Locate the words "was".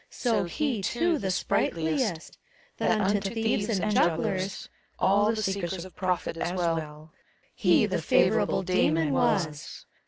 9.13-9.85